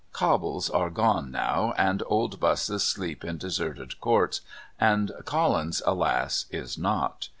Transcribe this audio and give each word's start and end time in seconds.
Cobbles 0.13 0.67
are 0.67 0.89
gone 0.89 1.29
now, 1.29 1.75
and 1.77 2.01
old 2.07 2.39
buses 2.39 2.81
sleep 2.81 3.23
in 3.23 3.37
deserted 3.37 4.01
courts, 4.01 4.41
and 4.79 5.11
Collins, 5.25 5.79
alas, 5.85 6.47
is 6.49 6.75
not. 6.75 7.29